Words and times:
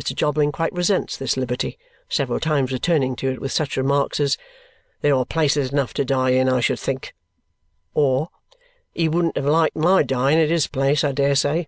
Mr. 0.00 0.14
Jobling 0.14 0.52
quite 0.52 0.72
resents 0.72 1.16
this 1.16 1.36
liberty, 1.36 1.76
several 2.08 2.38
times 2.38 2.70
returning 2.70 3.16
to 3.16 3.32
it 3.32 3.40
with 3.40 3.50
such 3.50 3.76
remarks 3.76 4.20
as, 4.20 4.38
"There 5.00 5.16
are 5.16 5.24
places 5.24 5.72
enough 5.72 5.92
to 5.94 6.04
die 6.04 6.30
in, 6.30 6.48
I 6.48 6.60
should 6.60 6.78
think!" 6.78 7.16
or, 7.92 8.28
"He 8.94 9.08
wouldn't 9.08 9.36
have 9.36 9.44
liked 9.46 9.74
my 9.74 10.04
dying 10.04 10.38
at 10.38 10.50
HIS 10.50 10.68
place, 10.68 11.02
I 11.02 11.10
dare 11.10 11.34
say!" 11.34 11.66